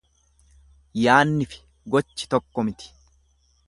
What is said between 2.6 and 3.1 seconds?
miti.